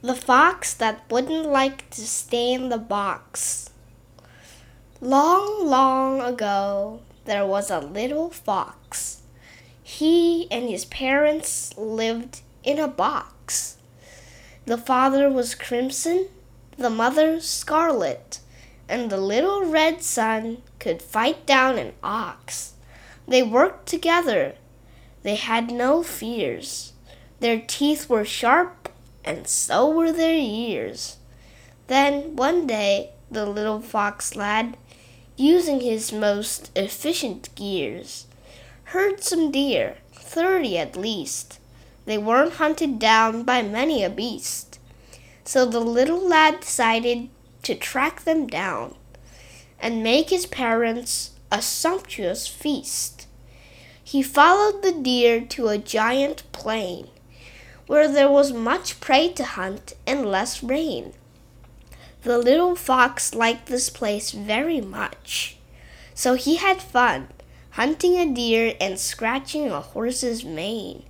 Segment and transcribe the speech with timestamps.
[0.00, 3.70] The fox that wouldn't like to stay in the box.
[5.00, 9.22] Long, long ago, there was a little fox.
[9.82, 13.78] He and his parents lived in a box.
[14.66, 16.28] The father was crimson,
[16.76, 18.38] the mother scarlet,
[18.88, 22.74] and the little red son could fight down an ox.
[23.26, 24.54] They worked together.
[25.24, 26.92] They had no fears.
[27.40, 28.87] Their teeth were sharp
[29.28, 31.18] and so were their ears.
[31.86, 34.78] Then one day the little fox lad,
[35.36, 38.26] using his most efficient gears,
[38.84, 41.60] heard some deer, thirty at least.
[42.06, 44.78] They weren't hunted down by many a beast.
[45.44, 47.28] So the little lad decided
[47.64, 48.94] to track them down
[49.78, 53.26] and make his parents a sumptuous feast.
[54.02, 57.08] He followed the deer to a giant plain
[57.88, 61.12] where there was much prey to hunt and less rain.
[62.22, 65.56] The little fox liked this place very much,
[66.14, 67.28] so he had fun
[67.78, 71.04] hunting a deer and scratching a horse's mane.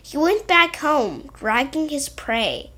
[0.00, 2.70] He went back home, dragging his prey.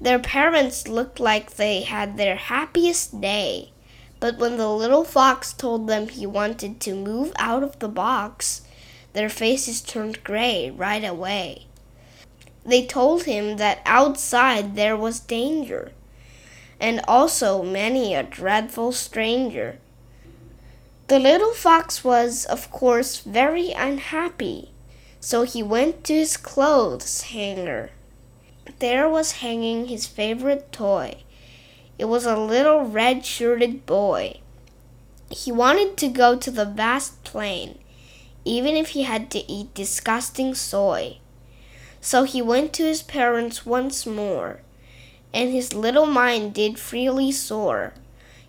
[0.00, 3.70] Their parents looked like they had their happiest day.
[4.18, 8.62] But when the little fox told them he wanted to move out of the box,
[9.12, 11.66] their faces turned gray right away.
[12.66, 15.92] They told him that outside there was danger,
[16.80, 19.78] and also many a dreadful stranger.
[21.08, 24.70] The little fox was, of course, very unhappy,
[25.20, 27.90] so he went to his clothes hanger.
[28.78, 31.22] There was hanging his favorite toy.
[31.98, 34.40] It was a little red shirted boy.
[35.30, 37.78] He wanted to go to the vast plain,
[38.44, 41.18] even if he had to eat disgusting soy.
[42.04, 44.60] So he went to his parents once more,
[45.32, 47.94] and his little mind did freely soar.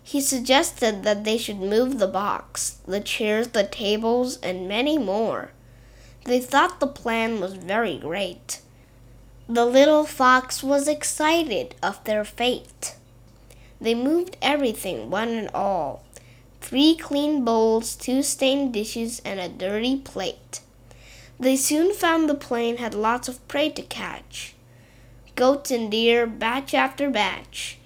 [0.02, 5.52] He suggested that they should move the box, the chairs, the tables, and many more.
[6.24, 8.60] They thought the plan was very great.
[9.48, 12.96] The little fox was excited of their fate.
[13.80, 16.04] They moved everything, one and all
[16.60, 20.60] three clean bowls, two stained dishes, and a dirty plate.
[21.38, 24.56] They soon found the plain had lots of prey to catch
[25.36, 27.78] goats and deer, batch after batch.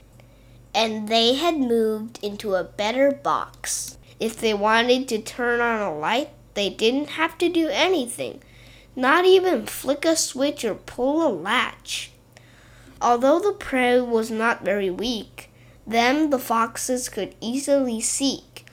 [0.72, 3.98] And they had moved into a better box.
[4.20, 8.40] If they wanted to turn on a light, they didn't have to do anything,
[8.94, 12.12] not even flick a switch or pull a latch.
[13.02, 15.50] Although the prey was not very weak,
[15.86, 18.66] them the foxes could easily seek.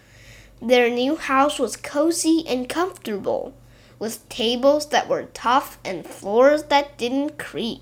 [0.62, 3.54] Their new house was cozy and comfortable
[4.00, 7.82] with tables that were tough and floors that didn't creak.